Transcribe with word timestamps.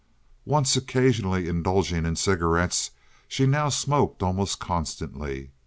Once 0.45 0.75
occasionally 0.75 1.47
indulging 1.47 2.07
in 2.07 2.15
cigarettes, 2.15 2.89
she 3.27 3.45
now 3.45 3.69
smoked 3.69 4.23
almost 4.23 4.57
constantly. 4.59 5.51